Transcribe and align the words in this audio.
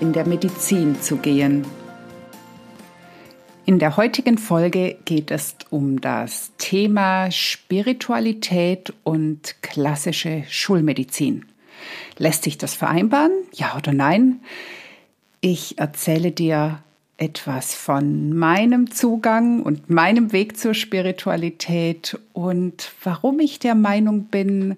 in 0.00 0.12
der 0.12 0.26
Medizin 0.26 1.00
zu 1.00 1.16
gehen. 1.16 1.64
In 3.66 3.78
der 3.78 3.96
heutigen 3.96 4.36
Folge 4.36 4.96
geht 5.06 5.30
es 5.30 5.56
um 5.70 6.00
das 6.00 6.52
Thema 6.58 7.30
Spiritualität 7.30 8.92
und 9.04 9.56
klassische 9.62 10.44
Schulmedizin. 10.50 11.46
Lässt 12.18 12.44
sich 12.44 12.58
das 12.58 12.74
vereinbaren? 12.74 13.32
Ja 13.52 13.76
oder 13.76 13.92
nein? 13.92 14.40
Ich 15.40 15.78
erzähle 15.78 16.30
dir 16.30 16.80
etwas 17.16 17.74
von 17.74 18.36
meinem 18.36 18.90
Zugang 18.90 19.62
und 19.62 19.88
meinem 19.88 20.32
Weg 20.32 20.58
zur 20.58 20.74
Spiritualität 20.74 22.18
und 22.32 22.92
warum 23.02 23.40
ich 23.40 23.60
der 23.60 23.74
Meinung 23.74 24.24
bin, 24.24 24.76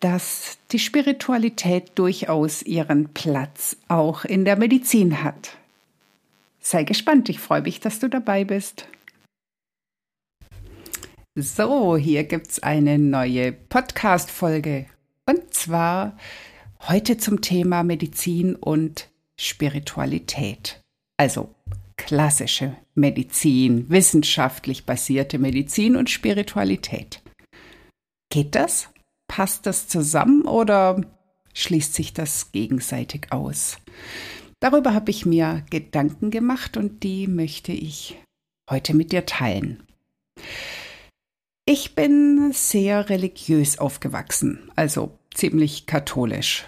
dass 0.00 0.58
die 0.70 0.78
Spiritualität 0.78 1.92
durchaus 1.96 2.62
ihren 2.62 3.08
Platz 3.12 3.76
auch 3.88 4.24
in 4.24 4.44
der 4.44 4.56
Medizin 4.56 5.22
hat. 5.22 5.56
Sei 6.60 6.84
gespannt, 6.84 7.28
ich 7.28 7.40
freue 7.40 7.62
mich, 7.62 7.80
dass 7.80 7.98
du 7.98 8.08
dabei 8.08 8.44
bist. 8.44 8.86
So, 11.34 11.96
hier 11.96 12.24
gibt 12.24 12.48
es 12.48 12.62
eine 12.62 12.98
neue 12.98 13.52
Podcast-Folge 13.52 14.86
und 15.26 15.54
zwar 15.54 16.16
heute 16.88 17.16
zum 17.16 17.40
Thema 17.40 17.84
Medizin 17.84 18.56
und 18.56 19.08
Spiritualität. 19.38 20.80
Also 21.16 21.54
klassische 21.96 22.76
Medizin, 22.94 23.88
wissenschaftlich 23.88 24.84
basierte 24.84 25.38
Medizin 25.38 25.96
und 25.96 26.10
Spiritualität. 26.10 27.22
Geht 28.30 28.54
das? 28.54 28.88
Passt 29.38 29.66
das 29.66 29.86
zusammen 29.86 30.42
oder 30.42 31.00
schließt 31.54 31.94
sich 31.94 32.12
das 32.12 32.50
gegenseitig 32.50 33.28
aus? 33.30 33.78
Darüber 34.58 34.94
habe 34.94 35.12
ich 35.12 35.26
mir 35.26 35.64
Gedanken 35.70 36.32
gemacht 36.32 36.76
und 36.76 37.04
die 37.04 37.28
möchte 37.28 37.70
ich 37.70 38.20
heute 38.68 38.94
mit 38.94 39.12
dir 39.12 39.26
teilen. 39.26 39.84
Ich 41.66 41.94
bin 41.94 42.50
sehr 42.52 43.10
religiös 43.10 43.78
aufgewachsen, 43.78 44.72
also 44.74 45.16
ziemlich 45.32 45.86
katholisch. 45.86 46.66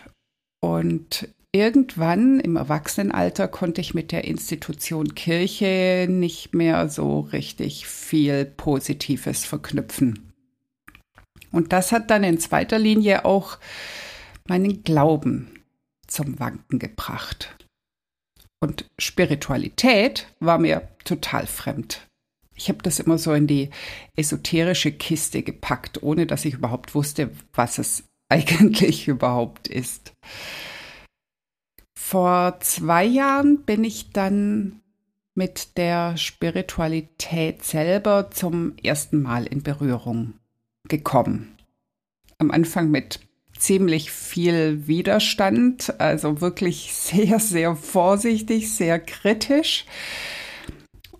Und 0.60 1.28
irgendwann 1.50 2.38
im 2.38 2.54
Erwachsenenalter 2.54 3.48
konnte 3.48 3.80
ich 3.80 3.94
mit 3.94 4.12
der 4.12 4.22
Institution 4.26 5.16
Kirche 5.16 6.06
nicht 6.08 6.54
mehr 6.54 6.88
so 6.88 7.18
richtig 7.18 7.88
viel 7.88 8.44
Positives 8.44 9.44
verknüpfen. 9.44 10.29
Und 11.52 11.72
das 11.72 11.92
hat 11.92 12.10
dann 12.10 12.24
in 12.24 12.38
zweiter 12.38 12.78
Linie 12.78 13.24
auch 13.24 13.58
meinen 14.46 14.82
Glauben 14.82 15.64
zum 16.06 16.38
Wanken 16.38 16.78
gebracht. 16.78 17.56
Und 18.60 18.84
Spiritualität 18.98 20.26
war 20.38 20.58
mir 20.58 20.88
total 21.04 21.46
fremd. 21.46 22.06
Ich 22.54 22.68
habe 22.68 22.82
das 22.82 22.98
immer 22.98 23.16
so 23.16 23.32
in 23.32 23.46
die 23.46 23.70
esoterische 24.16 24.92
Kiste 24.92 25.42
gepackt, 25.42 26.02
ohne 26.02 26.26
dass 26.26 26.44
ich 26.44 26.54
überhaupt 26.54 26.94
wusste, 26.94 27.30
was 27.54 27.78
es 27.78 28.04
eigentlich 28.28 29.08
überhaupt 29.08 29.66
ist. 29.66 30.12
Vor 31.98 32.58
zwei 32.60 33.04
Jahren 33.04 33.62
bin 33.62 33.84
ich 33.84 34.10
dann 34.10 34.80
mit 35.34 35.78
der 35.78 36.16
Spiritualität 36.16 37.64
selber 37.64 38.30
zum 38.30 38.76
ersten 38.82 39.22
Mal 39.22 39.46
in 39.46 39.62
Berührung 39.62 40.34
gekommen. 40.90 41.56
Am 42.36 42.50
Anfang 42.50 42.90
mit 42.90 43.20
ziemlich 43.56 44.10
viel 44.10 44.86
Widerstand, 44.86 45.98
also 46.00 46.40
wirklich 46.42 46.92
sehr, 46.94 47.40
sehr 47.40 47.76
vorsichtig, 47.76 48.70
sehr 48.74 48.98
kritisch. 48.98 49.86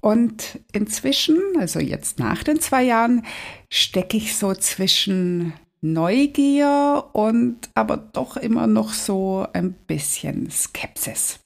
Und 0.00 0.58
inzwischen, 0.72 1.38
also 1.58 1.78
jetzt 1.78 2.18
nach 2.18 2.42
den 2.42 2.60
zwei 2.60 2.82
Jahren, 2.82 3.24
stecke 3.68 4.16
ich 4.16 4.36
so 4.36 4.54
zwischen 4.54 5.52
Neugier 5.82 7.04
und 7.12 7.68
aber 7.74 7.96
doch 7.98 8.36
immer 8.36 8.66
noch 8.66 8.92
so 8.92 9.46
ein 9.52 9.72
bisschen 9.72 10.50
Skepsis. 10.50 11.40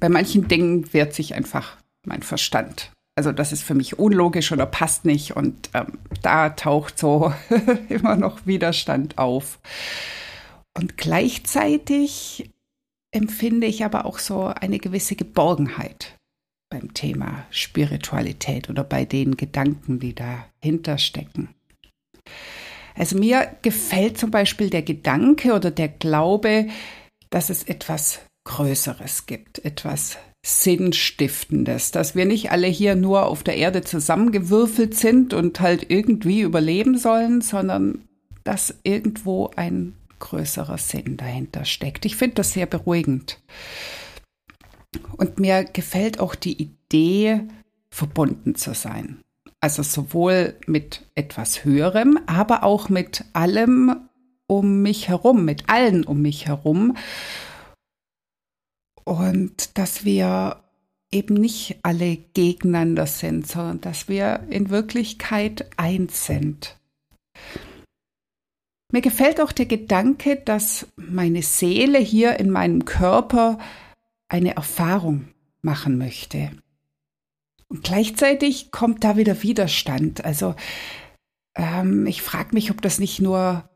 Bei 0.00 0.08
manchen 0.08 0.46
Dingen 0.48 0.92
wehrt 0.92 1.12
sich 1.12 1.34
einfach 1.34 1.76
mein 2.04 2.22
Verstand 2.22 2.92
also 3.18 3.32
das 3.32 3.50
ist 3.50 3.64
für 3.64 3.74
mich 3.74 3.98
unlogisch 3.98 4.52
oder 4.52 4.64
passt 4.64 5.04
nicht 5.04 5.34
und 5.34 5.70
ähm, 5.74 5.98
da 6.22 6.50
taucht 6.50 7.00
so 7.00 7.34
immer 7.88 8.14
noch 8.14 8.46
Widerstand 8.46 9.18
auf. 9.18 9.58
Und 10.72 10.96
gleichzeitig 10.96 12.48
empfinde 13.10 13.66
ich 13.66 13.84
aber 13.84 14.06
auch 14.06 14.20
so 14.20 14.44
eine 14.44 14.78
gewisse 14.78 15.16
Geborgenheit 15.16 16.16
beim 16.70 16.94
Thema 16.94 17.44
Spiritualität 17.50 18.70
oder 18.70 18.84
bei 18.84 19.04
den 19.04 19.36
Gedanken, 19.36 19.98
die 19.98 20.14
dahinter 20.14 20.96
stecken. 20.98 21.48
Also 22.94 23.18
mir 23.18 23.56
gefällt 23.62 24.16
zum 24.16 24.30
Beispiel 24.30 24.70
der 24.70 24.82
Gedanke 24.82 25.54
oder 25.54 25.72
der 25.72 25.88
Glaube, 25.88 26.68
dass 27.30 27.50
es 27.50 27.64
etwas 27.64 28.20
Größeres 28.44 29.26
gibt, 29.26 29.64
etwas 29.64 30.18
Sinnstiftendes, 30.48 31.90
dass 31.90 32.14
wir 32.14 32.24
nicht 32.24 32.50
alle 32.50 32.68
hier 32.68 32.94
nur 32.94 33.26
auf 33.26 33.42
der 33.42 33.58
Erde 33.58 33.82
zusammengewürfelt 33.82 34.94
sind 34.94 35.34
und 35.34 35.60
halt 35.60 35.90
irgendwie 35.90 36.40
überleben 36.40 36.96
sollen, 36.96 37.42
sondern 37.42 38.04
dass 38.44 38.74
irgendwo 38.82 39.50
ein 39.56 39.92
größerer 40.20 40.78
Sinn 40.78 41.18
dahinter 41.18 41.66
steckt. 41.66 42.06
Ich 42.06 42.16
finde 42.16 42.36
das 42.36 42.54
sehr 42.54 42.64
beruhigend. 42.64 43.40
Und 45.18 45.38
mir 45.38 45.64
gefällt 45.64 46.18
auch 46.18 46.34
die 46.34 46.62
Idee, 46.62 47.42
verbunden 47.90 48.54
zu 48.54 48.72
sein. 48.72 49.18
Also 49.60 49.82
sowohl 49.82 50.54
mit 50.66 51.02
etwas 51.14 51.64
Höherem, 51.64 52.18
aber 52.26 52.64
auch 52.64 52.88
mit 52.88 53.24
allem 53.34 53.96
um 54.46 54.80
mich 54.80 55.08
herum, 55.08 55.44
mit 55.44 55.68
allen 55.68 56.04
um 56.04 56.22
mich 56.22 56.46
herum 56.46 56.96
und 59.08 59.78
dass 59.78 60.04
wir 60.04 60.62
eben 61.10 61.34
nicht 61.34 61.78
alle 61.82 62.16
gegeneinander 62.34 63.06
sind, 63.06 63.46
sondern 63.46 63.80
dass 63.80 64.08
wir 64.08 64.46
in 64.50 64.68
Wirklichkeit 64.68 65.66
eins 65.78 66.26
sind. 66.26 66.78
Mir 68.92 69.00
gefällt 69.00 69.40
auch 69.40 69.52
der 69.52 69.66
Gedanke, 69.66 70.36
dass 70.36 70.86
meine 70.96 71.42
Seele 71.42 71.98
hier 71.98 72.38
in 72.38 72.50
meinem 72.50 72.84
Körper 72.84 73.58
eine 74.28 74.56
Erfahrung 74.56 75.28
machen 75.62 75.98
möchte. 75.98 76.50
Und 77.68 77.84
gleichzeitig 77.84 78.70
kommt 78.70 79.04
da 79.04 79.16
wieder 79.16 79.42
Widerstand. 79.42 80.24
Also 80.24 80.54
ähm, 81.54 82.06
ich 82.06 82.22
frage 82.22 82.54
mich, 82.54 82.70
ob 82.70 82.80
das 82.80 82.98
nicht 82.98 83.20
nur 83.20 83.68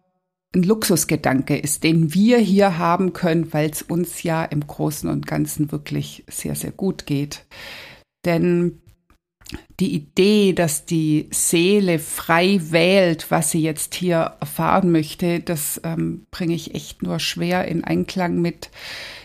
ein 0.54 0.62
Luxusgedanke 0.62 1.56
ist, 1.56 1.82
den 1.82 2.12
wir 2.14 2.38
hier 2.38 2.78
haben 2.78 3.12
können, 3.12 3.52
weil 3.52 3.70
es 3.70 3.82
uns 3.82 4.22
ja 4.22 4.44
im 4.44 4.66
Großen 4.66 5.08
und 5.08 5.26
Ganzen 5.26 5.72
wirklich 5.72 6.24
sehr, 6.28 6.54
sehr 6.54 6.72
gut 6.72 7.06
geht. 7.06 7.46
Denn 8.24 8.82
die 9.80 9.94
Idee, 9.94 10.52
dass 10.52 10.84
die 10.84 11.28
Seele 11.30 11.98
frei 11.98 12.60
wählt, 12.70 13.30
was 13.30 13.50
sie 13.50 13.62
jetzt 13.62 13.94
hier 13.94 14.34
erfahren 14.40 14.92
möchte, 14.92 15.40
das 15.40 15.80
ähm, 15.84 16.26
bringe 16.30 16.54
ich 16.54 16.74
echt 16.74 17.02
nur 17.02 17.18
schwer 17.18 17.66
in 17.66 17.84
Einklang 17.84 18.40
mit 18.40 18.70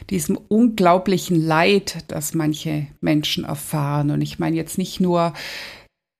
diesem 0.09 0.38
unglaublichen 0.38 1.39
Leid, 1.39 2.06
das 2.07 2.33
manche 2.33 2.88
Menschen 3.01 3.44
erfahren. 3.44 4.12
Und 4.12 4.21
ich 4.21 4.39
meine 4.39 4.56
jetzt 4.56 4.77
nicht 4.77 5.00
nur 5.00 5.33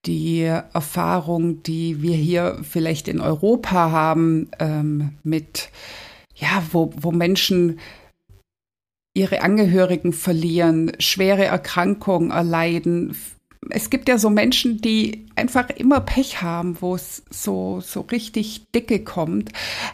die 0.08 0.42
Erfahrung, 0.42 1.62
die 1.64 2.02
wir 2.02 2.16
hier 2.16 2.60
vielleicht 2.64 3.08
in 3.08 3.20
Europa 3.20 3.92
haben, 3.92 4.50
ähm, 4.60 5.18
mit, 5.24 5.70
ja, 6.36 6.64
wo, 6.72 6.94
wo 6.96 7.12
Menschen 7.12 7.80
ihre 9.14 9.42
Angehörigen 9.42 10.14
verlieren, 10.14 10.94
schwere 11.00 11.46
Erkrankungen 11.46 12.32
erleiden, 12.32 13.16
es 13.70 13.90
gibt 13.90 14.08
ja 14.08 14.18
so 14.18 14.30
Menschen, 14.30 14.80
die 14.80 15.26
einfach 15.36 15.70
immer 15.70 16.00
Pech 16.00 16.42
haben, 16.42 16.78
wo 16.80 16.96
es 16.96 17.24
so, 17.30 17.82
so 17.82 18.02
richtig 18.02 18.66
dicke 18.74 19.04
kommt. 19.04 19.52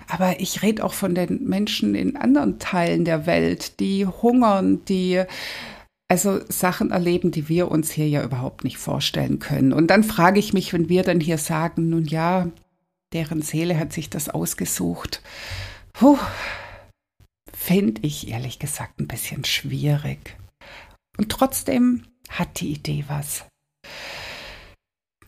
Aber 0.07 0.39
ich 0.39 0.61
rede 0.61 0.83
auch 0.83 0.93
von 0.93 1.15
den 1.15 1.43
Menschen 1.45 1.95
in 1.95 2.15
anderen 2.15 2.59
Teilen 2.59 3.05
der 3.05 3.25
Welt, 3.25 3.79
die 3.79 4.05
hungern, 4.05 4.83
die 4.85 5.23
also 6.13 6.41
Sachen 6.47 6.91
erleben, 6.91 7.31
die 7.31 7.49
wir 7.49 7.71
uns 7.71 7.89
hier 7.89 8.07
ja 8.07 8.23
überhaupt 8.23 8.63
nicht 8.63 8.77
vorstellen 8.77 9.39
können. 9.39 9.73
Und 9.73 9.87
dann 9.87 10.03
frage 10.03 10.39
ich 10.39 10.53
mich, 10.53 10.71
wenn 10.71 10.87
wir 10.87 11.01
dann 11.01 11.19
hier 11.19 11.39
sagen, 11.39 11.89
nun 11.89 12.05
ja, 12.05 12.51
deren 13.13 13.41
Seele 13.41 13.79
hat 13.79 13.93
sich 13.93 14.11
das 14.11 14.29
ausgesucht. 14.29 15.23
Finde 17.51 18.01
ich 18.03 18.27
ehrlich 18.27 18.59
gesagt 18.59 18.99
ein 18.99 19.07
bisschen 19.07 19.43
schwierig. 19.43 20.37
Und 21.17 21.29
trotzdem 21.29 22.03
hat 22.29 22.59
die 22.59 22.73
Idee 22.73 23.05
was. 23.07 23.45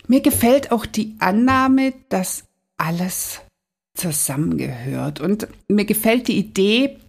Mir 0.08 0.22
gefällt 0.22 0.72
auch 0.72 0.86
die 0.86 1.16
Annahme, 1.18 1.96
dass 2.10 2.44
alles 2.78 3.42
zusammengehört. 3.96 5.20
Und 5.20 5.48
mir 5.68 5.86
gefällt 5.86 6.28
die 6.28 6.38
Idee, 6.38 7.00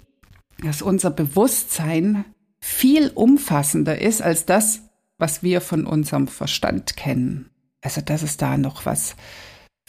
dass 0.63 0.81
unser 0.81 1.11
Bewusstsein 1.11 2.25
viel 2.67 3.11
umfassender 3.15 4.01
ist 4.01 4.21
als 4.21 4.45
das, 4.45 4.83
was 5.19 5.45
wir 5.45 5.61
von 5.61 5.87
unserem 5.87 6.27
Verstand 6.27 6.97
kennen. 6.97 7.49
Also, 7.81 8.01
dass 8.01 8.23
es 8.23 8.39
da 8.39 8.59
noch 8.59 8.85
was 8.85 9.15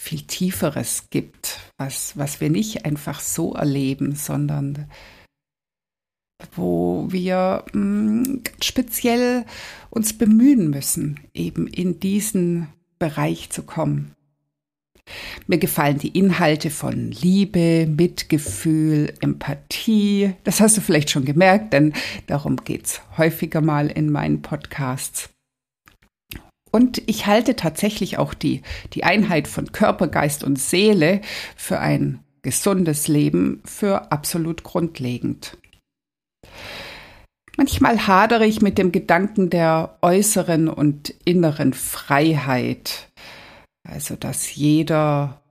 viel 0.00 0.22
Tieferes 0.22 1.10
gibt, 1.10 1.58
was, 1.76 2.16
was 2.16 2.40
wir 2.40 2.50
nicht 2.50 2.84
einfach 2.84 3.20
so 3.20 3.52
erleben, 3.52 4.14
sondern 4.14 4.88
wo 6.54 7.06
wir 7.10 7.64
mh, 7.72 7.80
mm, 7.80 8.42
speziell 8.62 9.44
uns 9.90 10.16
bemühen 10.16 10.70
müssen, 10.70 11.18
eben 11.34 11.66
in 11.66 11.98
diesen 11.98 12.68
Bereich 13.00 13.50
zu 13.50 13.64
kommen. 13.64 14.14
Mir 15.46 15.58
gefallen 15.58 15.98
die 15.98 16.16
Inhalte 16.18 16.70
von 16.70 17.10
Liebe, 17.10 17.86
Mitgefühl, 17.86 19.14
Empathie. 19.20 20.34
Das 20.44 20.60
hast 20.60 20.76
du 20.76 20.80
vielleicht 20.80 21.10
schon 21.10 21.24
gemerkt, 21.24 21.72
denn 21.72 21.92
darum 22.26 22.56
geht's 22.56 23.00
häufiger 23.16 23.60
mal 23.60 23.88
in 23.88 24.10
meinen 24.10 24.42
Podcasts. 24.42 25.30
Und 26.70 27.02
ich 27.06 27.26
halte 27.26 27.56
tatsächlich 27.56 28.18
auch 28.18 28.34
die, 28.34 28.62
die 28.92 29.04
Einheit 29.04 29.48
von 29.48 29.72
Körper, 29.72 30.08
Geist 30.08 30.44
und 30.44 30.58
Seele 30.58 31.22
für 31.56 31.78
ein 31.78 32.20
gesundes 32.42 33.08
Leben 33.08 33.62
für 33.64 34.12
absolut 34.12 34.62
grundlegend. 34.62 35.56
Manchmal 37.56 38.06
hadere 38.06 38.46
ich 38.46 38.62
mit 38.62 38.78
dem 38.78 38.92
Gedanken 38.92 39.50
der 39.50 39.98
äußeren 40.00 40.68
und 40.68 41.12
inneren 41.24 41.72
Freiheit, 41.72 43.08
also 43.88 44.16
dass 44.16 44.54
jeder 44.54 45.42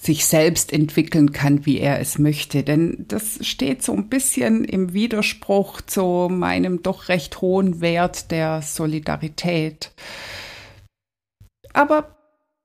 sich 0.00 0.26
selbst 0.26 0.72
entwickeln 0.72 1.32
kann, 1.32 1.64
wie 1.64 1.78
er 1.78 2.00
es 2.00 2.18
möchte. 2.18 2.64
Denn 2.64 3.04
das 3.06 3.46
steht 3.46 3.82
so 3.82 3.92
ein 3.92 4.08
bisschen 4.08 4.64
im 4.64 4.92
Widerspruch 4.92 5.80
zu 5.80 6.28
meinem 6.30 6.82
doch 6.82 7.08
recht 7.08 7.40
hohen 7.40 7.80
Wert 7.80 8.32
der 8.32 8.62
Solidarität. 8.62 9.92
Aber 11.72 12.16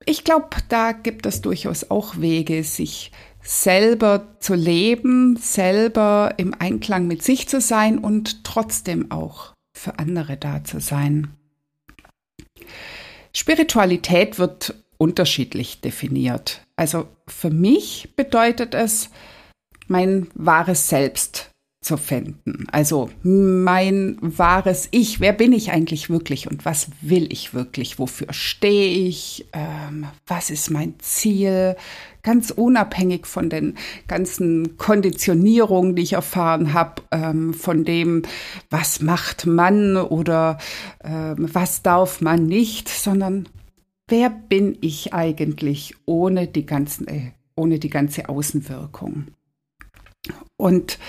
ich 0.06 0.24
glaube, 0.24 0.50
da 0.70 0.94
gibt 0.94 1.26
es 1.26 1.42
durchaus 1.42 1.92
auch 1.92 2.18
Wege, 2.18 2.64
sich 2.64 3.12
selber 3.44 4.36
zu 4.40 4.56
leben, 4.56 5.38
selber 5.38 6.34
im 6.38 6.56
Einklang 6.58 7.08
mit 7.08 7.24
sich 7.24 7.48
zu 7.48 7.62
sein 7.62 8.00
und 8.00 8.44
trotzdem 8.44 9.12
auch 9.12 9.54
für 9.78 10.00
andere 10.00 10.38
da 10.38 10.64
zu 10.64 10.80
sein. 10.82 11.37
Spiritualität 13.38 14.40
wird 14.40 14.74
unterschiedlich 14.98 15.80
definiert. 15.80 16.62
Also 16.76 17.08
für 17.28 17.52
mich 17.52 18.16
bedeutet 18.16 18.74
es, 18.74 19.12
mein 19.88 20.28
wahres 20.34 20.90
Selbst 20.90 21.47
zu 21.88 21.96
finden. 21.96 22.68
Also 22.70 23.10
mein 23.24 24.18
wahres 24.20 24.90
Ich, 24.92 25.22
wer 25.22 25.32
bin 25.32 25.54
ich 25.54 25.72
eigentlich 25.72 26.10
wirklich 26.10 26.52
und 26.52 26.66
was 26.66 26.90
will 27.00 27.32
ich 27.32 27.54
wirklich? 27.54 27.98
Wofür 27.98 28.34
stehe 28.34 29.08
ich? 29.08 29.48
Ähm, 29.54 30.06
was 30.28 30.50
ist 30.50 30.70
mein 30.70 30.96
Ziel? 31.00 31.78
Ganz 32.24 32.52
unabhängig 32.52 33.26
von 33.26 33.50
den 33.50 33.76
ganzen 34.10 34.76
Konditionierungen, 34.78 35.96
die 35.96 36.02
ich 36.02 36.14
erfahren 36.14 36.74
habe, 36.74 37.04
ähm, 37.12 37.54
von 37.54 37.86
dem, 37.86 38.24
was 38.70 39.02
macht 39.02 39.46
man 39.46 39.96
oder 39.96 40.58
ähm, 41.06 41.36
was 41.54 41.84
darf 41.84 42.20
man 42.20 42.48
nicht, 42.48 42.90
sondern 42.90 43.48
wer 44.10 44.30
bin 44.30 44.78
ich 44.82 45.14
eigentlich 45.14 45.96
ohne 46.06 46.48
die 46.48 46.66
ganzen, 46.66 47.08
äh, 47.08 47.32
ohne 47.56 47.80
die 47.80 47.90
ganze 47.90 48.28
Außenwirkung? 48.28 49.28
Und 50.58 51.00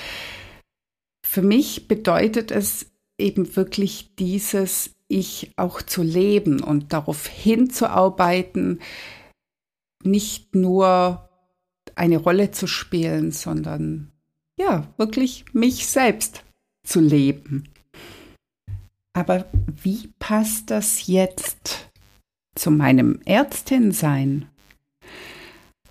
für 1.39 1.47
mich 1.47 1.87
bedeutet 1.87 2.51
es 2.51 2.87
eben 3.17 3.55
wirklich 3.55 4.17
dieses 4.17 4.97
Ich 5.07 5.53
auch 5.55 5.83
zu 5.83 6.03
leben 6.03 6.61
und 6.61 6.93
darauf 6.93 7.29
hinzuarbeiten, 7.29 8.81
nicht 10.03 10.57
nur 10.57 11.29
eine 11.95 12.17
Rolle 12.17 12.51
zu 12.51 12.67
spielen, 12.67 13.31
sondern 13.31 14.11
ja, 14.59 14.93
wirklich 14.97 15.45
mich 15.53 15.87
selbst 15.87 16.43
zu 16.85 16.99
leben. 16.99 17.69
Aber 19.13 19.47
wie 19.81 20.13
passt 20.19 20.73
das 20.73 21.07
jetzt 21.07 21.89
zu 22.57 22.73
meinem 22.73 23.21
Ärztinsein? 23.25 24.49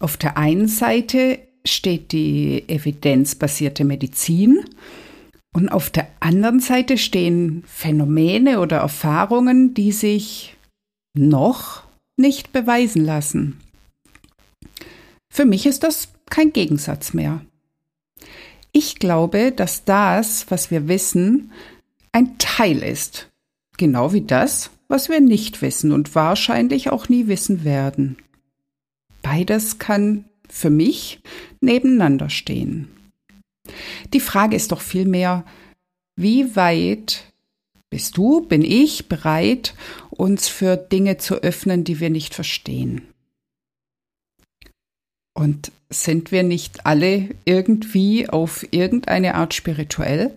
Auf 0.01 0.17
der 0.17 0.37
einen 0.37 0.67
Seite 0.67 1.39
steht 1.63 2.11
die 2.11 2.67
evidenzbasierte 2.67 3.85
Medizin 3.85 4.65
und 5.57 5.69
auf 5.69 5.89
der 5.89 6.07
anderen 6.19 6.59
Seite 6.59 6.99
stehen 6.99 7.63
Phänomene 7.65 8.59
oder 8.59 8.77
Erfahrungen, 8.77 9.73
die 9.73 9.91
sich 9.91 10.55
noch 11.15 11.81
nicht 12.15 12.51
beweisen 12.51 13.03
lassen. 13.03 13.59
Für 15.31 15.45
mich 15.45 15.65
ist 15.65 15.81
das 15.81 16.09
kein 16.29 16.53
Gegensatz 16.53 17.15
mehr. 17.15 17.41
Ich 18.71 18.99
glaube, 18.99 19.51
dass 19.51 19.83
das, 19.83 20.45
was 20.51 20.69
wir 20.69 20.87
wissen, 20.87 21.51
ein 22.11 22.37
Teil 22.37 22.83
ist, 22.83 23.31
genau 23.77 24.13
wie 24.13 24.21
das, 24.21 24.69
was 24.87 25.09
wir 25.09 25.21
nicht 25.21 25.63
wissen 25.63 25.91
und 25.91 26.13
wahrscheinlich 26.13 26.91
auch 26.91 27.09
nie 27.09 27.25
wissen 27.25 27.63
werden. 27.63 28.17
Beides 29.23 29.79
kann 29.79 30.25
für 30.47 30.69
mich 30.69 31.19
nebeneinander 31.61 32.29
stehen. 32.29 32.89
Die 34.13 34.19
Frage 34.19 34.55
ist 34.55 34.71
doch 34.71 34.81
vielmehr, 34.81 35.45
wie 36.15 36.55
weit 36.55 37.23
bist 37.89 38.17
du, 38.17 38.41
bin 38.41 38.63
ich 38.63 39.07
bereit, 39.07 39.73
uns 40.09 40.47
für 40.47 40.75
Dinge 40.75 41.17
zu 41.17 41.35
öffnen, 41.35 41.83
die 41.83 41.99
wir 41.99 42.09
nicht 42.09 42.33
verstehen? 42.33 43.01
Und 45.33 45.71
sind 45.89 46.31
wir 46.31 46.43
nicht 46.43 46.85
alle 46.85 47.29
irgendwie 47.45 48.27
auf 48.27 48.65
irgendeine 48.71 49.35
Art 49.35 49.53
spirituell? 49.53 50.31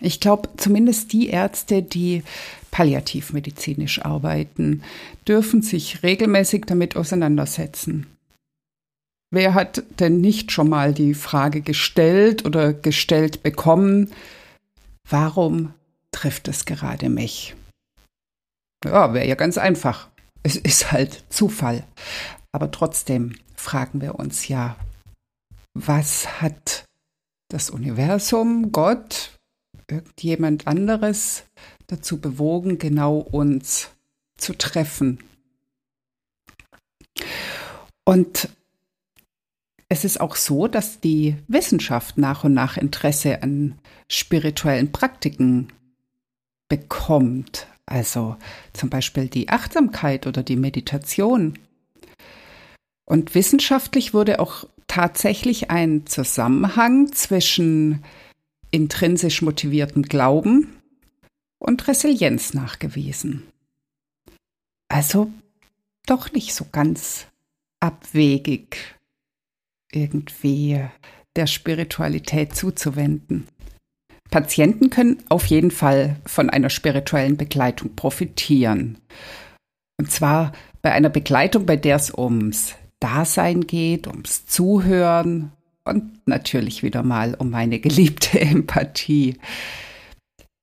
Ich 0.00 0.20
glaube, 0.20 0.50
zumindest 0.58 1.12
die 1.12 1.28
Ärzte, 1.28 1.82
die 1.82 2.22
palliativmedizinisch 2.70 4.04
arbeiten, 4.04 4.82
dürfen 5.26 5.62
sich 5.62 6.02
regelmäßig 6.02 6.64
damit 6.66 6.96
auseinandersetzen. 6.96 8.06
Wer 9.30 9.54
hat 9.54 9.82
denn 9.98 10.20
nicht 10.20 10.52
schon 10.52 10.68
mal 10.68 10.94
die 10.94 11.14
Frage 11.14 11.60
gestellt 11.60 12.44
oder 12.44 12.72
gestellt 12.72 13.42
bekommen, 13.42 14.12
warum 15.08 15.74
trifft 16.12 16.48
es 16.48 16.64
gerade 16.64 17.08
mich? 17.08 17.54
Ja, 18.84 19.12
wäre 19.14 19.26
ja 19.26 19.34
ganz 19.34 19.58
einfach. 19.58 20.08
Es 20.42 20.56
ist 20.56 20.92
halt 20.92 21.24
Zufall. 21.28 21.84
Aber 22.52 22.70
trotzdem 22.70 23.36
fragen 23.56 24.00
wir 24.00 24.14
uns 24.14 24.48
ja, 24.48 24.76
was 25.74 26.40
hat 26.40 26.84
das 27.48 27.68
Universum, 27.68 28.72
Gott, 28.72 29.36
irgendjemand 29.90 30.66
anderes 30.66 31.44
dazu 31.88 32.20
bewogen, 32.20 32.78
genau 32.78 33.18
uns 33.18 33.90
zu 34.38 34.54
treffen? 34.54 35.18
Und 38.04 38.48
es 39.88 40.04
ist 40.04 40.20
auch 40.20 40.34
so, 40.36 40.66
dass 40.66 41.00
die 41.00 41.36
Wissenschaft 41.46 42.18
nach 42.18 42.44
und 42.44 42.54
nach 42.54 42.76
Interesse 42.76 43.42
an 43.42 43.78
spirituellen 44.08 44.90
Praktiken 44.92 45.68
bekommt. 46.68 47.68
Also 47.86 48.36
zum 48.72 48.90
Beispiel 48.90 49.28
die 49.28 49.48
Achtsamkeit 49.48 50.26
oder 50.26 50.42
die 50.42 50.56
Meditation. 50.56 51.58
Und 53.04 53.36
wissenschaftlich 53.36 54.12
wurde 54.12 54.40
auch 54.40 54.64
tatsächlich 54.88 55.70
ein 55.70 56.06
Zusammenhang 56.06 57.12
zwischen 57.12 58.02
intrinsisch 58.72 59.42
motiviertem 59.42 60.02
Glauben 60.02 60.82
und 61.58 61.86
Resilienz 61.86 62.54
nachgewiesen. 62.54 63.44
Also 64.88 65.30
doch 66.06 66.32
nicht 66.32 66.54
so 66.54 66.66
ganz 66.72 67.26
abwegig 67.78 68.95
irgendwie 69.96 70.80
der 71.36 71.46
Spiritualität 71.46 72.54
zuzuwenden. 72.54 73.48
Patienten 74.30 74.90
können 74.90 75.22
auf 75.28 75.46
jeden 75.46 75.70
Fall 75.70 76.16
von 76.26 76.50
einer 76.50 76.70
spirituellen 76.70 77.36
Begleitung 77.36 77.94
profitieren. 77.94 78.98
Und 79.98 80.10
zwar 80.10 80.52
bei 80.82 80.92
einer 80.92 81.08
Begleitung, 81.08 81.66
bei 81.66 81.76
der 81.76 81.96
es 81.96 82.12
ums 82.12 82.74
Dasein 83.00 83.66
geht, 83.66 84.06
ums 84.06 84.46
Zuhören 84.46 85.52
und 85.84 86.26
natürlich 86.26 86.82
wieder 86.82 87.02
mal 87.02 87.34
um 87.34 87.50
meine 87.50 87.78
geliebte 87.78 88.40
Empathie. 88.40 89.36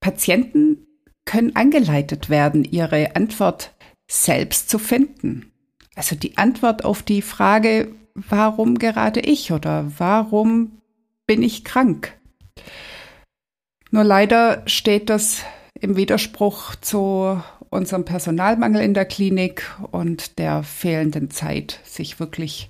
Patienten 0.02 0.86
können 1.26 1.56
angeleitet 1.56 2.30
werden, 2.30 2.66
ihre 2.66 3.16
Antwort 3.16 3.74
selbst 4.12 4.70
zu 4.70 4.78
finden. 4.78 5.52
Also 5.96 6.16
die 6.16 6.38
Antwort 6.38 6.84
auf 6.84 7.04
die 7.04 7.22
Frage, 7.22 7.94
warum 8.16 8.78
gerade 8.78 9.20
ich 9.20 9.52
oder 9.52 9.92
warum 9.98 10.82
bin 11.26 11.44
ich 11.44 11.64
krank? 11.64 12.18
Nur 13.92 14.04
leider 14.04 14.64
steht 14.66 15.10
das 15.10 15.44
im 15.80 15.96
Widerspruch 15.96 16.76
zu 16.76 17.42
unserem 17.70 18.06
Personalmangel 18.06 18.82
in 18.82 18.94
der 18.94 19.06
Klinik 19.06 19.70
und 19.92 20.38
der 20.40 20.64
fehlenden 20.64 21.32
Zeit, 21.32 21.80
sich 21.84 22.20
wirklich 22.20 22.70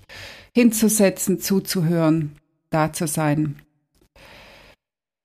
hinzusetzen, 0.54 1.40
zuzuhören, 1.40 2.38
da 2.70 2.94
zu 2.94 3.08
sein. 3.08 3.62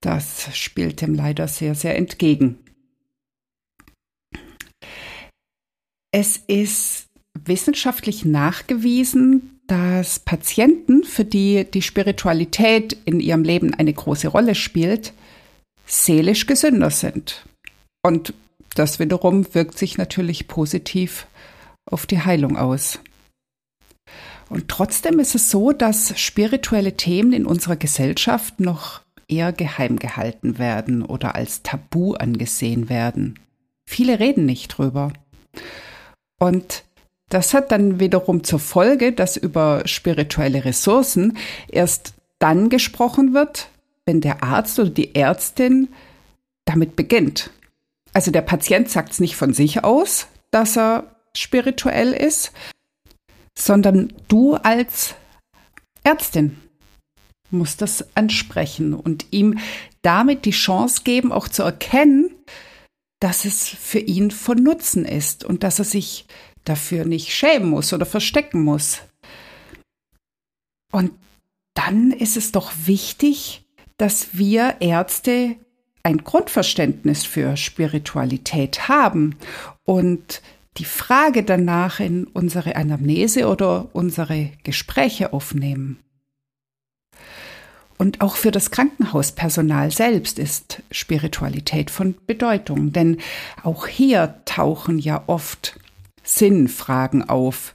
Das 0.01 0.57
spielt 0.57 1.01
dem 1.01 1.15
leider 1.15 1.49
sehr, 1.49 1.75
sehr 1.75 1.97
entgegen. 1.97 2.59
Es 6.13 6.37
ist 6.37 7.07
wissenschaftlich 7.35 8.25
nachgewiesen, 8.25 9.58
dass 9.69 10.19
Patienten, 10.19 11.05
für 11.05 11.25
die 11.25 11.65
die 11.71 11.83
Spiritualität 11.83 12.97
in 13.05 13.21
ihrem 13.21 13.45
Leben 13.45 13.75
eine 13.75 13.93
große 13.93 14.29
Rolle 14.29 14.55
spielt, 14.55 15.13
seelisch 15.87 16.47
gesünder 16.47 16.91
sind. 16.91 17.45
Und 18.03 18.35
das 18.75 18.99
wiederum 18.99 19.55
wirkt 19.55 19.79
sich 19.79 19.99
natürlich 19.99 20.49
positiv 20.49 21.27
auf 21.85 22.07
die 22.07 22.21
Heilung 22.21 22.57
aus. 22.57 22.99
Und 24.49 24.69
trotzdem 24.69 25.19
ist 25.19 25.35
es 25.35 25.51
so, 25.51 25.73
dass 25.73 26.19
spirituelle 26.19 26.97
Themen 26.97 27.33
in 27.33 27.45
unserer 27.45 27.77
Gesellschaft 27.77 28.61
noch 28.61 29.03
eher 29.29 29.53
geheim 29.53 29.99
gehalten 29.99 30.59
werden 30.59 31.03
oder 31.03 31.35
als 31.35 31.63
Tabu 31.63 32.15
angesehen 32.15 32.89
werden. 32.89 33.39
Viele 33.87 34.19
reden 34.19 34.47
nicht 34.47 34.69
drüber. 34.69 35.13
Und 36.39 36.85
das 37.29 37.55
hat 37.55 37.73
dann 37.73 38.01
wiederum 38.01 38.45
zur 38.45 38.59
Folge, 38.59 39.13
dass 39.13 39.37
über 39.37 39.83
spirituelle 39.87 40.65
Ressourcen 40.65 41.37
erst 41.69 42.15
dann 42.39 42.71
gesprochen 42.71 43.35
wird, 43.35 43.69
wenn 44.07 44.21
der 44.21 44.43
Arzt 44.43 44.79
oder 44.79 44.91
die 44.91 45.15
Ärztin 45.15 45.89
damit 46.65 46.97
beginnt. 46.97 47.51
Also 48.13 48.31
der 48.31 48.43
Patient 48.43 48.89
sagt 48.89 49.13
es 49.13 49.21
nicht 49.21 49.37
von 49.37 49.53
sich 49.53 49.85
aus, 49.85 50.29
dass 50.51 50.77
er 50.77 51.17
spirituell 51.37 52.13
ist, 52.13 52.53
sondern 53.57 54.13
du 54.29 54.55
als 54.55 55.15
Ärztin 56.05 56.59
musst 57.51 57.83
das 57.83 58.17
ansprechen 58.17 58.95
und 58.95 59.27
ihm 59.31 59.59
damit 60.03 60.45
die 60.45 60.53
Chance 60.53 61.03
geben, 61.05 61.33
auch 61.33 61.49
zu 61.49 61.63
erkennen, 61.63 62.31
dass 63.21 63.45
es 63.45 63.69
für 63.69 63.99
ihn 63.99 64.31
von 64.31 64.63
Nutzen 64.63 65.05
ist 65.05 65.45
und 65.45 65.63
dass 65.65 65.79
er 65.79 65.85
sich 65.85 66.27
dafür 66.69 67.05
nicht 67.05 67.33
schämen 67.33 67.71
muss 67.71 67.93
oder 67.93 68.07
verstecken 68.07 68.63
muss. 68.63 69.03
Und 70.93 71.13
dann 71.75 72.11
ist 72.11 72.37
es 72.37 72.53
doch 72.53 72.73
wichtig, 72.85 73.65
dass 73.97 74.39
wir 74.39 74.77
Ärzte 74.81 75.57
ein 76.03 76.19
Grundverständnis 76.19 77.25
für 77.25 77.57
Spiritualität 77.57 78.89
haben 78.89 79.37
und 79.85 80.43
die 80.79 80.85
Frage 80.85 81.43
danach 81.43 82.01
in 82.01 82.25
unsere 82.25 82.77
Anamnese 82.77 83.49
oder 83.49 83.89
unsere 83.93 84.51
Gespräche 84.63 85.33
aufnehmen. 85.33 85.99
Und 87.99 88.21
auch 88.21 88.37
für 88.37 88.53
das 88.53 88.71
Krankenhauspersonal 88.71 89.91
selbst 89.91 90.39
ist 90.39 90.83
Spiritualität 90.93 91.91
von 91.91 92.15
Bedeutung, 92.27 92.93
denn 92.93 93.19
auch 93.65 93.89
hier 93.89 94.37
tauchen 94.45 95.01
ja 95.01 95.25
oft 95.27 95.79
Sinnfragen 96.29 97.29
auf. 97.29 97.75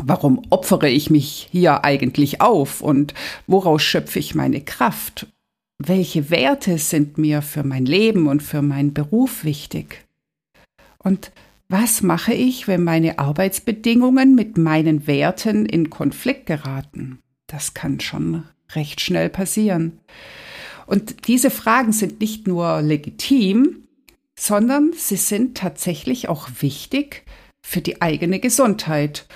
Warum 0.00 0.42
opfere 0.50 0.88
ich 0.88 1.10
mich 1.10 1.48
hier 1.50 1.84
eigentlich 1.84 2.40
auf 2.40 2.80
und 2.80 3.14
woraus 3.46 3.82
schöpfe 3.82 4.18
ich 4.18 4.34
meine 4.34 4.60
Kraft? 4.60 5.26
Welche 5.78 6.30
Werte 6.30 6.78
sind 6.78 7.18
mir 7.18 7.40
für 7.40 7.62
mein 7.62 7.86
Leben 7.86 8.26
und 8.26 8.42
für 8.42 8.62
meinen 8.62 8.94
Beruf 8.94 9.44
wichtig? 9.44 10.04
Und 10.98 11.30
was 11.68 12.02
mache 12.02 12.32
ich, 12.32 12.66
wenn 12.66 12.82
meine 12.82 13.18
Arbeitsbedingungen 13.18 14.34
mit 14.34 14.58
meinen 14.58 15.06
Werten 15.06 15.66
in 15.66 15.90
Konflikt 15.90 16.46
geraten? 16.46 17.20
Das 17.46 17.74
kann 17.74 18.00
schon 18.00 18.44
recht 18.72 19.00
schnell 19.00 19.28
passieren. 19.28 20.00
Und 20.86 21.28
diese 21.28 21.50
Fragen 21.50 21.92
sind 21.92 22.20
nicht 22.20 22.46
nur 22.48 22.82
legitim, 22.82 23.84
sondern 24.36 24.92
sie 24.94 25.16
sind 25.16 25.56
tatsächlich 25.56 26.28
auch 26.28 26.48
wichtig 26.60 27.24
für 27.62 27.80
die 27.80 28.00
eigene 28.02 28.40
Gesundheit 28.40 29.26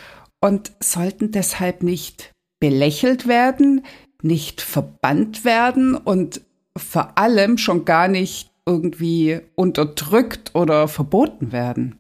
und 0.41 0.73
sollten 0.81 1.31
deshalb 1.33 1.83
nicht 1.83 2.33
belächelt 2.61 3.27
werden, 3.27 3.85
nicht 4.23 4.61
verbannt 4.61 5.45
werden 5.45 5.95
und 5.95 6.43
vor 6.77 7.19
allem 7.19 7.59
schon 7.59 7.85
gar 7.85 8.09
nicht 8.09 8.51
irgendwie 8.67 9.41
unterdrückt 9.55 10.55
oder 10.55 10.89
verboten 10.89 11.53
werden. 11.53 11.99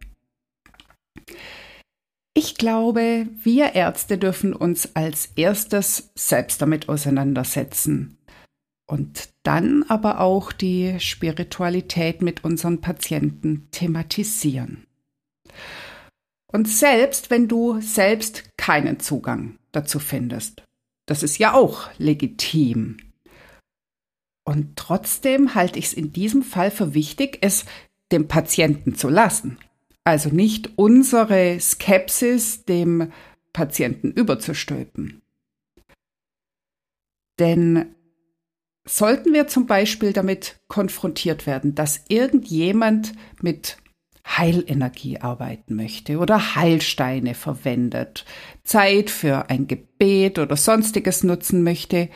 Ich 2.34 2.56
glaube, 2.56 3.26
wir 3.42 3.74
Ärzte 3.74 4.16
dürfen 4.16 4.54
uns 4.54 4.96
als 4.96 5.26
erstes 5.36 6.12
selbst 6.14 6.62
damit 6.62 6.88
auseinandersetzen 6.88 8.16
und 8.86 9.28
dann 9.42 9.84
aber 9.88 10.20
auch 10.20 10.52
die 10.52 10.98
Spiritualität 10.98 12.22
mit 12.22 12.44
unseren 12.44 12.80
Patienten 12.80 13.68
thematisieren. 13.70 14.86
Und 16.52 16.68
selbst 16.68 17.30
wenn 17.30 17.48
du 17.48 17.80
selbst 17.80 18.44
keinen 18.56 19.00
Zugang 19.00 19.58
dazu 19.72 19.98
findest, 19.98 20.62
das 21.06 21.22
ist 21.22 21.38
ja 21.38 21.54
auch 21.54 21.88
legitim. 21.98 22.98
Und 24.44 24.76
trotzdem 24.76 25.54
halte 25.54 25.78
ich 25.78 25.86
es 25.86 25.92
in 25.94 26.12
diesem 26.12 26.42
Fall 26.42 26.70
für 26.70 26.94
wichtig, 26.94 27.38
es 27.40 27.64
dem 28.12 28.28
Patienten 28.28 28.94
zu 28.94 29.08
lassen. 29.08 29.58
Also 30.04 30.28
nicht 30.28 30.70
unsere 30.76 31.58
Skepsis 31.58 32.64
dem 32.64 33.12
Patienten 33.52 34.10
überzustülpen. 34.10 35.22
Denn 37.38 37.94
sollten 38.84 39.32
wir 39.32 39.46
zum 39.46 39.66
Beispiel 39.66 40.12
damit 40.12 40.60
konfrontiert 40.68 41.46
werden, 41.46 41.74
dass 41.74 42.04
irgendjemand 42.08 43.12
mit 43.40 43.76
Heilenergie 44.26 45.18
arbeiten 45.18 45.74
möchte 45.74 46.18
oder 46.18 46.54
Heilsteine 46.54 47.34
verwendet, 47.34 48.24
Zeit 48.64 49.10
für 49.10 49.50
ein 49.50 49.66
Gebet 49.66 50.38
oder 50.38 50.56
sonstiges 50.56 51.24
nutzen 51.24 51.62
möchte, 51.62 52.08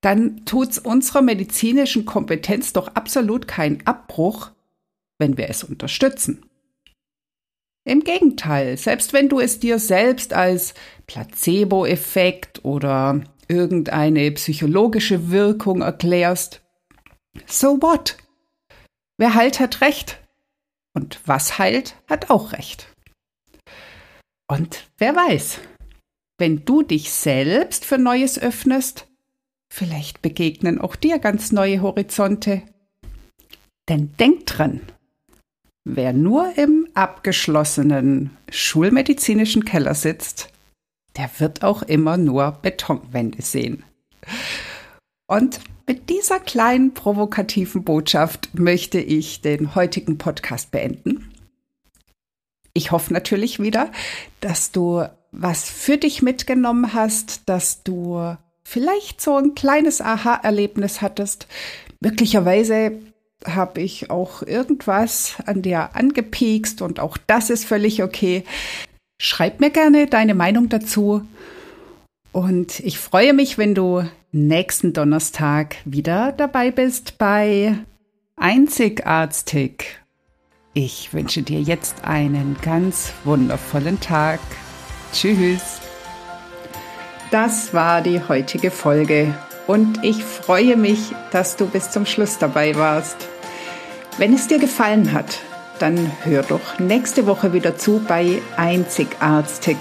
dann 0.00 0.44
tut's 0.44 0.78
unserer 0.78 1.22
medizinischen 1.22 2.04
Kompetenz 2.04 2.72
doch 2.72 2.88
absolut 2.94 3.46
keinen 3.46 3.86
Abbruch, 3.86 4.50
wenn 5.18 5.36
wir 5.36 5.48
es 5.48 5.64
unterstützen. 5.64 6.44
Im 7.84 8.04
Gegenteil, 8.04 8.76
selbst 8.76 9.12
wenn 9.12 9.28
du 9.28 9.40
es 9.40 9.58
dir 9.58 9.78
selbst 9.78 10.32
als 10.34 10.74
Placebo-Effekt 11.06 12.64
oder 12.64 13.22
irgendeine 13.48 14.30
psychologische 14.32 15.30
Wirkung 15.30 15.82
erklärst, 15.82 16.62
so 17.46 17.80
what? 17.82 18.16
Wer 19.18 19.34
heilt, 19.34 19.58
hat 19.58 19.80
recht. 19.80 20.21
Und 20.94 21.20
was 21.26 21.58
heilt, 21.58 21.96
hat 22.08 22.30
auch 22.30 22.52
recht. 22.52 22.88
Und 24.50 24.88
wer 24.98 25.16
weiß, 25.16 25.60
wenn 26.38 26.64
du 26.64 26.82
dich 26.82 27.12
selbst 27.12 27.84
für 27.84 27.98
Neues 27.98 28.38
öffnest, 28.38 29.06
vielleicht 29.72 30.22
begegnen 30.22 30.80
auch 30.80 30.96
dir 30.96 31.18
ganz 31.18 31.52
neue 31.52 31.80
Horizonte. 31.80 32.62
Denn 33.88 34.14
denk 34.18 34.46
dran, 34.46 34.80
Wer 35.84 36.12
nur 36.12 36.56
im 36.56 36.88
abgeschlossenen 36.94 38.30
schulmedizinischen 38.48 39.64
Keller 39.64 39.94
sitzt, 39.94 40.52
der 41.16 41.28
wird 41.38 41.64
auch 41.64 41.82
immer 41.82 42.16
nur 42.16 42.52
Betonwände 42.62 43.42
sehen. 43.42 43.82
Und 45.26 45.58
mit 45.86 46.08
dieser 46.10 46.40
kleinen 46.40 46.94
provokativen 46.94 47.84
Botschaft 47.84 48.50
möchte 48.54 48.98
ich 48.98 49.40
den 49.40 49.74
heutigen 49.74 50.18
Podcast 50.18 50.70
beenden. 50.70 51.32
Ich 52.74 52.90
hoffe 52.90 53.12
natürlich 53.12 53.60
wieder, 53.60 53.90
dass 54.40 54.72
du 54.72 55.04
was 55.30 55.68
für 55.68 55.98
dich 55.98 56.22
mitgenommen 56.22 56.94
hast, 56.94 57.48
dass 57.48 57.82
du 57.82 58.36
vielleicht 58.64 59.20
so 59.20 59.36
ein 59.36 59.54
kleines 59.54 60.00
Aha-Erlebnis 60.00 61.02
hattest. 61.02 61.46
Möglicherweise 62.00 62.92
habe 63.44 63.80
ich 63.80 64.10
auch 64.10 64.42
irgendwas 64.42 65.36
an 65.46 65.62
dir 65.62 65.94
angepiekst 65.94 66.80
und 66.80 67.00
auch 67.00 67.18
das 67.26 67.50
ist 67.50 67.64
völlig 67.64 68.02
okay. 68.02 68.44
Schreib 69.20 69.60
mir 69.60 69.70
gerne 69.70 70.06
deine 70.06 70.34
Meinung 70.34 70.68
dazu. 70.68 71.26
Und 72.32 72.80
ich 72.80 72.98
freue 72.98 73.34
mich, 73.34 73.58
wenn 73.58 73.74
du 73.74 74.04
nächsten 74.32 74.94
Donnerstag 74.94 75.76
wieder 75.84 76.32
dabei 76.32 76.70
bist 76.70 77.18
bei 77.18 77.76
Einzigartig. 78.36 80.00
Ich 80.72 81.12
wünsche 81.12 81.42
dir 81.42 81.60
jetzt 81.60 82.04
einen 82.04 82.56
ganz 82.62 83.12
wundervollen 83.24 84.00
Tag. 84.00 84.40
Tschüss. 85.12 85.82
Das 87.30 87.74
war 87.74 88.00
die 88.00 88.20
heutige 88.26 88.70
Folge 88.70 89.34
und 89.66 90.02
ich 90.02 90.24
freue 90.24 90.78
mich, 90.78 91.12
dass 91.30 91.56
du 91.56 91.66
bis 91.66 91.90
zum 91.90 92.06
Schluss 92.06 92.38
dabei 92.38 92.74
warst. 92.74 93.28
Wenn 94.16 94.32
es 94.32 94.48
dir 94.48 94.58
gefallen 94.58 95.12
hat, 95.12 95.40
dann 95.78 96.10
hör 96.24 96.42
doch 96.42 96.78
nächste 96.78 97.26
Woche 97.26 97.52
wieder 97.52 97.76
zu 97.76 98.02
bei 98.08 98.40
Einzigartig. 98.56 99.76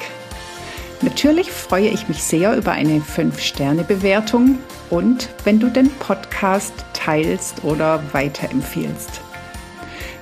Natürlich 1.04 1.52
freue 1.52 1.90
ich 1.90 2.08
mich 2.08 2.22
sehr 2.24 2.56
über 2.56 2.74
eine 2.74 3.00
5-Sterne-Bewertung 3.00 4.60
und 4.92 5.30
wenn 5.44 5.60
du 5.60 5.70
den 5.70 5.90
Podcast 5.90 6.74
teilst 6.94 7.64
oder 7.64 8.04
weiterempfiehlst. 8.12 9.22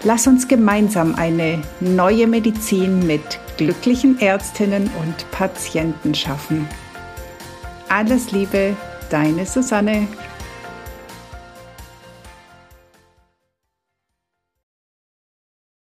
Lass 0.03 0.27
uns 0.27 0.47
gemeinsam 0.47 1.15
eine 1.15 1.61
neue 1.81 2.27
Medizin 2.27 3.05
mit 3.05 3.39
glücklichen 3.57 4.21
Ärztinnen 4.21 4.89
und 5.01 5.29
Patienten 5.31 6.15
schaffen. 6.15 6.65
Alles 7.89 8.31
Liebe, 8.31 8.77
deine 9.09 9.45
Susanne. 9.45 10.07